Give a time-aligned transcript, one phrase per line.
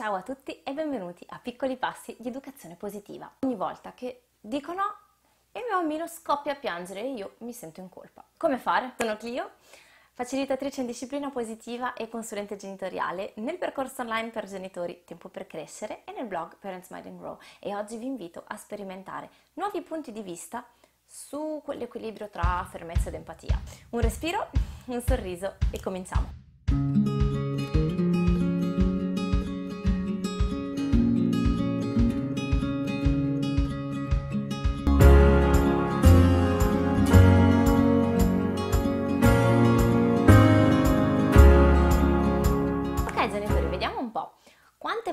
[0.00, 3.30] Ciao a tutti e benvenuti a Piccoli Passi di Educazione Positiva.
[3.40, 4.96] Ogni volta che dico no,
[5.52, 8.24] il mio bambino scoppia a piangere e io mi sento in colpa.
[8.38, 8.94] Come fare?
[8.96, 9.50] Sono Clio,
[10.14, 16.04] facilitatrice in disciplina positiva e consulente genitoriale nel percorso online per genitori Tempo per Crescere
[16.04, 20.12] e nel blog Parents Mind and Grow e oggi vi invito a sperimentare nuovi punti
[20.12, 20.64] di vista
[21.04, 23.60] su quell'equilibrio tra fermezza ed empatia.
[23.90, 24.48] Un respiro,
[24.86, 27.19] un sorriso e cominciamo.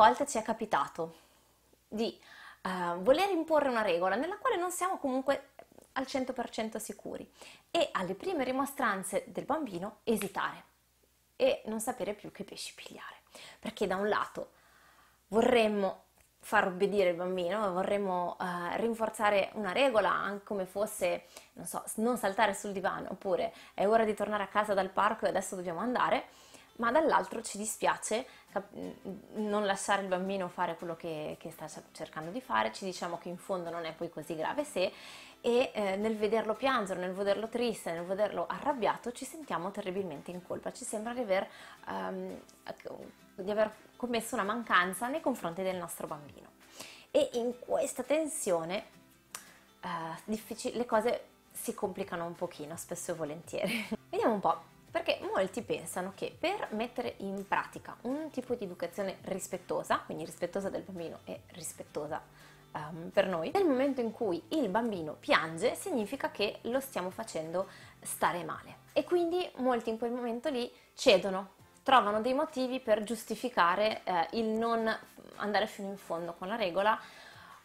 [0.00, 1.14] Volte ci è capitato
[1.86, 2.18] di
[2.62, 5.50] uh, voler imporre una regola nella quale non siamo comunque
[5.92, 7.30] al 100% sicuri
[7.70, 10.64] e alle prime rimostranze del bambino esitare
[11.36, 13.16] e non sapere più che pesci pigliare.
[13.58, 14.52] Perché da un lato
[15.28, 16.04] vorremmo
[16.38, 22.16] far obbedire il bambino, vorremmo uh, rinforzare una regola anche come fosse, non so, non
[22.16, 25.80] saltare sul divano oppure è ora di tornare a casa dal parco e adesso dobbiamo
[25.80, 26.28] andare,
[26.80, 28.26] ma dall'altro ci dispiace
[29.34, 33.28] non lasciare il bambino fare quello che, che, sta cercando di fare, ci diciamo che
[33.28, 34.92] in fondo non è poi così grave se
[35.40, 40.42] e eh, nel vederlo piangere, nel vederlo triste, nel vederlo arrabbiato ci sentiamo terribilmente in
[40.42, 41.48] colpa, ci sembra di aver,
[41.86, 42.40] um,
[43.36, 46.48] di aver commesso una mancanza nei confronti del nostro bambino.
[47.10, 48.84] E in questa tensione
[49.82, 50.38] uh,
[50.72, 53.88] le cose si complicano un pochino, spesso e volentieri.
[54.10, 54.78] Vediamo un po'.
[54.90, 60.68] Perché molti pensano che per mettere in pratica un tipo di educazione rispettosa, quindi rispettosa
[60.68, 62.20] del bambino e rispettosa
[62.72, 67.68] um, per noi, nel momento in cui il bambino piange significa che lo stiamo facendo
[68.00, 68.78] stare male.
[68.92, 71.50] E quindi molti in quel momento lì cedono,
[71.84, 74.92] trovano dei motivi per giustificare eh, il non
[75.36, 76.98] andare fino in fondo con la regola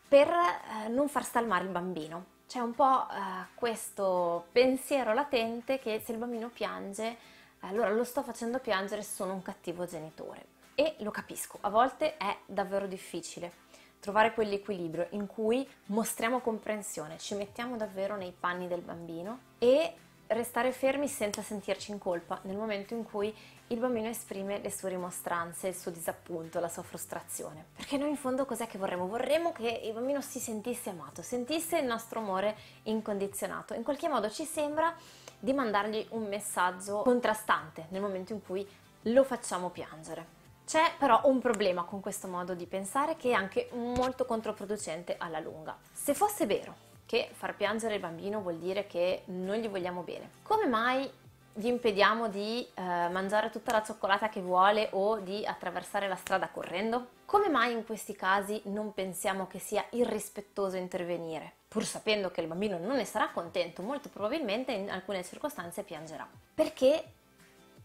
[0.08, 2.34] per eh, non far stalmare il bambino.
[2.48, 7.18] C'è un po' eh, questo pensiero latente che se il bambino piange,
[7.62, 10.54] allora lo sto facendo piangere, sono un cattivo genitore.
[10.76, 13.64] E lo capisco, a volte è davvero difficile
[14.06, 19.96] trovare quell'equilibrio in cui mostriamo comprensione, ci mettiamo davvero nei panni del bambino e
[20.28, 23.34] restare fermi senza sentirci in colpa nel momento in cui
[23.68, 27.66] il bambino esprime le sue rimostranze, il suo disappunto, la sua frustrazione.
[27.76, 29.08] Perché noi in fondo cos'è che vorremmo?
[29.08, 33.74] Vorremmo che il bambino si sentisse amato, sentisse il nostro amore incondizionato.
[33.74, 34.96] In qualche modo ci sembra
[35.40, 38.68] di mandargli un messaggio contrastante nel momento in cui
[39.04, 40.44] lo facciamo piangere.
[40.66, 45.40] C'è però un problema con questo modo di pensare che è anche molto controproducente alla
[45.40, 45.78] lunga.
[45.92, 50.30] Se fosse vero che far piangere il bambino vuol dire che non gli vogliamo bene,
[50.44, 51.10] come mai
[51.58, 56.50] gli impediamo di eh, mangiare tutta la cioccolata che vuole o di attraversare la strada
[56.50, 57.08] correndo?
[57.24, 61.54] Come mai in questi casi non pensiamo che sia irrispettoso intervenire?
[61.70, 66.28] Pur sapendo che il bambino non ne sarà contento, molto probabilmente in alcune circostanze piangerà.
[66.54, 67.04] Perché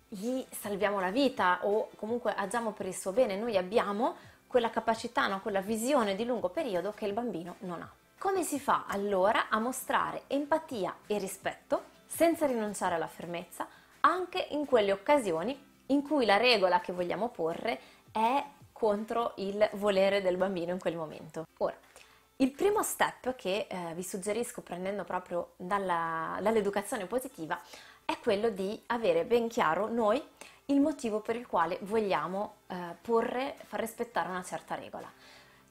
[0.09, 4.17] gli salviamo la vita o comunque agiamo per il suo bene, noi abbiamo
[4.49, 5.41] quella capacità, no?
[5.41, 7.91] quella visione di lungo periodo che il bambino non ha.
[8.21, 13.67] Come si fa allora a mostrare empatia e rispetto senza rinunciare alla fermezza
[14.01, 17.81] anche in quelle occasioni in cui la regola che vogliamo porre
[18.13, 21.47] è contro il volere del bambino in quel momento?
[21.61, 21.75] Ora,
[22.37, 27.59] il primo step che eh, vi suggerisco prendendo proprio dalla, dall'educazione positiva
[28.05, 30.23] è quello di avere ben chiaro noi
[30.67, 35.11] il motivo per il quale vogliamo eh, porre, far rispettare una certa regola.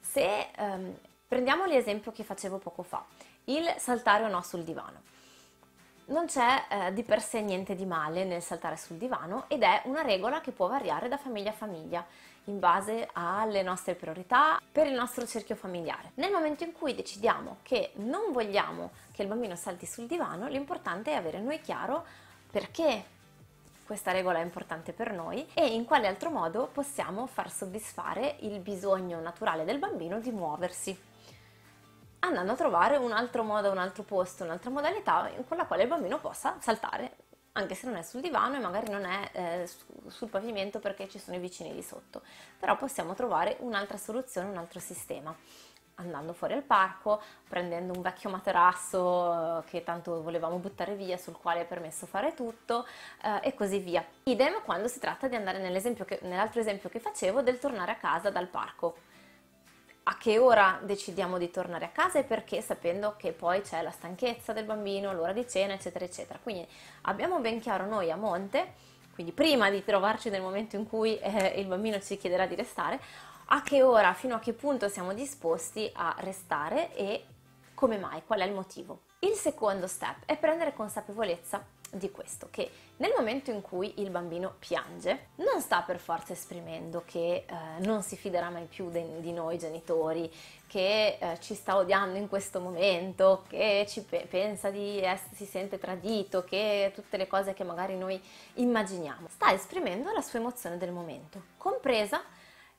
[0.00, 0.96] Se ehm,
[1.30, 3.04] prendiamo l'esempio che facevo poco fa,
[3.44, 5.02] il saltare o no sul divano.
[6.06, 9.82] Non c'è eh, di per sé niente di male nel saltare sul divano ed è
[9.84, 12.04] una regola che può variare da famiglia a famiglia
[12.46, 16.10] in base alle nostre priorità per il nostro cerchio familiare.
[16.14, 21.12] Nel momento in cui decidiamo che non vogliamo che il bambino salti sul divano, l'importante
[21.12, 22.04] è avere noi chiaro
[22.50, 23.04] perché
[23.86, 28.58] questa regola è importante per noi e in quale altro modo possiamo far soddisfare il
[28.58, 31.08] bisogno naturale del bambino di muoversi
[32.20, 35.88] andando a trovare un altro modo, un altro posto, un'altra modalità con la quale il
[35.88, 37.16] bambino possa saltare
[37.52, 39.70] anche se non è sul divano e magari non è eh,
[40.06, 42.22] sul pavimento perché ci sono i vicini di sotto,
[42.58, 45.34] però possiamo trovare un'altra soluzione, un altro sistema
[45.96, 51.36] andando fuori al parco, prendendo un vecchio materasso eh, che tanto volevamo buttare via, sul
[51.36, 52.86] quale è permesso fare tutto
[53.22, 54.04] eh, e così via.
[54.24, 58.46] Idem quando si tratta di andare nell'altro esempio che facevo del tornare a casa dal
[58.46, 59.08] parco.
[60.10, 63.92] A che ora decidiamo di tornare a casa e perché sapendo che poi c'è la
[63.92, 66.40] stanchezza del bambino, l'ora di cena, eccetera, eccetera.
[66.42, 66.66] Quindi
[67.02, 68.72] abbiamo ben chiaro noi a monte,
[69.14, 73.00] quindi prima di trovarci nel momento in cui eh, il bambino ci chiederà di restare,
[73.52, 77.24] a che ora, fino a che punto siamo disposti a restare e
[77.74, 79.02] come mai, qual è il motivo.
[79.20, 84.54] Il secondo step è prendere consapevolezza di questo, che nel momento in cui il bambino
[84.58, 89.32] piange, non sta per forza esprimendo che eh, non si fiderà mai più de- di
[89.32, 90.30] noi genitori,
[90.66, 95.46] che eh, ci sta odiando in questo momento, che ci pe- pensa di essere, si
[95.46, 98.20] sente tradito, che tutte le cose che magari noi
[98.54, 99.28] immaginiamo.
[99.28, 102.22] Sta esprimendo la sua emozione del momento, compresa,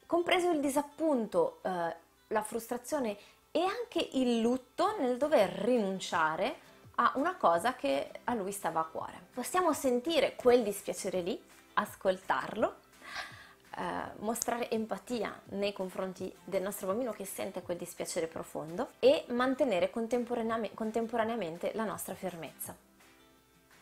[0.06, 1.96] compreso il disappunto, eh,
[2.28, 3.18] la frustrazione
[3.52, 8.86] e anche il lutto nel dover rinunciare a una cosa che a lui stava a
[8.86, 9.20] cuore.
[9.34, 11.42] Possiamo sentire quel dispiacere lì,
[11.74, 12.76] ascoltarlo,
[13.78, 13.84] eh,
[14.20, 20.76] mostrare empatia nei confronti del nostro bambino che sente quel dispiacere profondo e mantenere contemporaneamente,
[20.76, 22.76] contemporaneamente la nostra fermezza.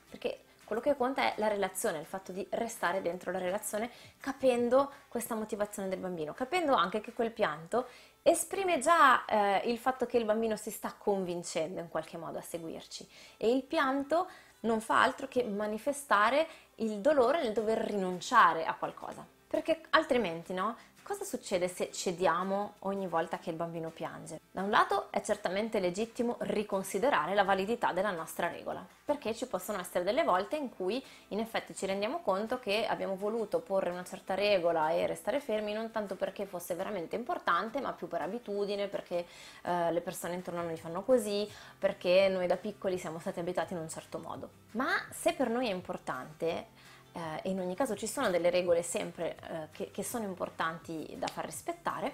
[0.10, 3.90] Perché quello che conta è la relazione, il fatto di restare dentro la relazione
[4.20, 7.88] capendo questa motivazione del bambino, capendo anche che quel pianto
[8.22, 12.42] esprime già eh, il fatto che il bambino si sta convincendo in qualche modo a
[12.42, 13.08] seguirci
[13.38, 14.28] e il pianto
[14.62, 19.39] non fa altro che manifestare il dolore nel dover rinunciare a qualcosa.
[19.50, 20.76] Perché altrimenti, no?
[21.02, 24.40] Cosa succede se cediamo ogni volta che il bambino piange?
[24.52, 29.80] Da un lato è certamente legittimo riconsiderare la validità della nostra regola, perché ci possono
[29.80, 34.04] essere delle volte in cui in effetti ci rendiamo conto che abbiamo voluto porre una
[34.04, 38.88] certa regola e restare fermi non tanto perché fosse veramente importante, ma più per abitudine,
[38.88, 39.26] perché
[39.64, 41.50] eh, le persone intorno a noi fanno così,
[41.80, 44.50] perché noi da piccoli siamo stati abitati in un certo modo.
[44.74, 46.68] Ma se per noi è importante,
[47.14, 51.16] eh, e in ogni caso ci sono delle regole sempre eh, che, che sono importanti
[51.18, 52.14] da far rispettare,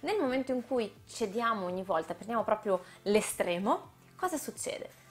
[0.00, 5.05] nel momento in cui cediamo ogni volta, prendiamo proprio l'estremo, cosa succede?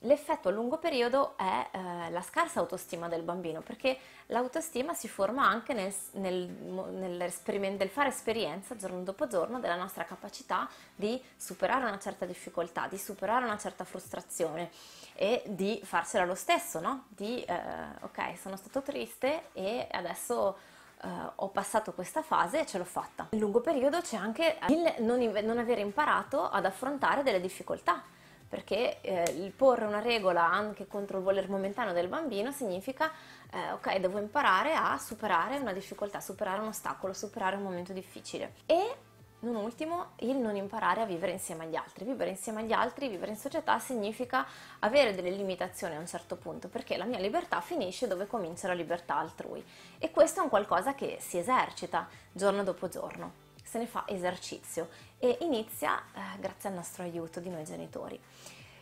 [0.00, 5.46] L'effetto a lungo periodo è eh, la scarsa autostima del bambino, perché l'autostima si forma
[5.48, 11.98] anche nel, nel, nel, fare esperienza giorno dopo giorno della nostra capacità di superare una
[11.98, 14.70] certa difficoltà, di superare una certa frustrazione
[15.14, 17.06] e di farsela lo stesso, no?
[17.08, 17.58] Di, eh,
[18.02, 20.74] ok, sono stato triste e adesso...
[20.98, 23.26] Uh, ho passato questa fase e ce l'ho fatta.
[23.32, 28.02] Nel lungo periodo c'è anche il non, non aver imparato ad affrontare delle difficoltà
[28.48, 33.10] perché eh, porre una regola anche contro il voler momentaneo del bambino significa
[33.52, 38.54] eh, ok, devo imparare a superare una difficoltà, superare un ostacolo, superare un momento difficile.
[38.66, 38.96] E
[39.40, 42.04] non ultimo, il non imparare a vivere insieme agli altri.
[42.04, 44.46] Vivere insieme agli altri, vivere in società significa
[44.80, 48.74] avere delle limitazioni a un certo punto, perché la mia libertà finisce dove comincia la
[48.74, 49.64] libertà altrui.
[49.98, 54.88] E questo è un qualcosa che si esercita giorno dopo giorno se ne fa esercizio
[55.18, 58.18] e inizia eh, grazie al nostro aiuto di noi genitori.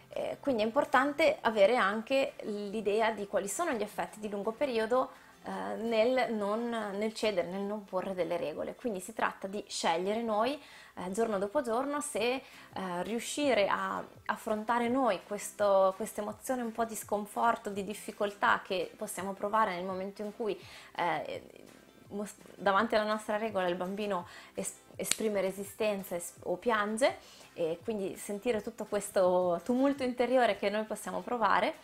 [0.09, 5.11] Eh, quindi è importante avere anche l'idea di quali sono gli effetti di lungo periodo
[5.43, 8.75] eh, nel, non, nel cedere, nel non porre delle regole.
[8.75, 10.61] Quindi si tratta di scegliere noi
[10.95, 12.43] eh, giorno dopo giorno se eh,
[13.03, 19.75] riuscire a affrontare noi questa emozione un po' di sconforto, di difficoltà che possiamo provare
[19.75, 20.59] nel momento in cui
[20.97, 21.43] eh,
[22.57, 27.17] davanti alla nostra regola il bambino es- esprime resistenza es- o piange
[27.55, 31.75] e quindi sentire tutto questo tumulto interiore che noi possiamo provare,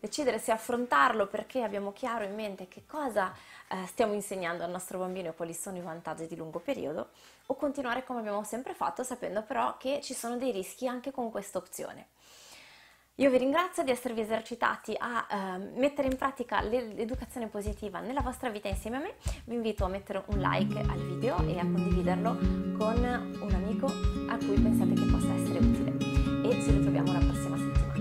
[0.00, 3.32] decidere se affrontarlo perché abbiamo chiaro in mente che cosa
[3.68, 7.08] eh, stiamo insegnando al nostro bambino e quali sono i vantaggi di lungo periodo
[7.46, 11.30] o continuare come abbiamo sempre fatto sapendo però che ci sono dei rischi anche con
[11.30, 12.08] questa opzione.
[13.18, 18.50] Io vi ringrazio di esservi esercitati a eh, mettere in pratica l'educazione positiva nella vostra
[18.50, 19.14] vita insieme a me.
[19.44, 22.36] Vi invito a mettere un like al video e a condividerlo
[22.76, 25.92] con un amico a cui pensate che possa essere utile.
[26.48, 27.93] E ci ritroviamo la prossima settimana.